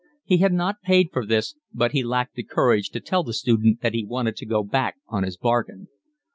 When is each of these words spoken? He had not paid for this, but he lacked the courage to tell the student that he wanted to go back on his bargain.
He 0.23 0.37
had 0.37 0.51
not 0.51 0.81
paid 0.81 1.09
for 1.13 1.27
this, 1.27 1.53
but 1.71 1.91
he 1.91 2.03
lacked 2.03 2.33
the 2.33 2.41
courage 2.41 2.89
to 2.89 2.99
tell 2.99 3.21
the 3.21 3.35
student 3.35 3.81
that 3.81 3.93
he 3.93 4.03
wanted 4.03 4.35
to 4.37 4.47
go 4.47 4.63
back 4.63 4.95
on 5.07 5.21
his 5.21 5.37
bargain. 5.37 5.89